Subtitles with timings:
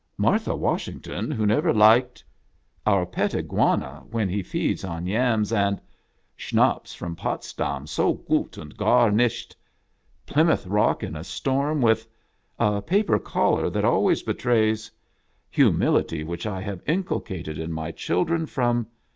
[0.27, 2.23] "Martha Washington, who never liked....""
[2.87, 5.79] Our pet Iguana, when he feeds on yams and....""
[6.35, 9.55] Schnapps, from Potsdam, so' gut und gar nicht....""
[10.25, 12.07] Plymouth Rock in a storm with...."
[12.59, 14.89] "A paper collar that always betrays....""
[15.51, 18.87] Humility which I have inculcated in my children from